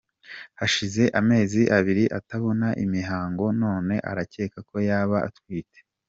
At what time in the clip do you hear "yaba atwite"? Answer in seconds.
4.89-5.79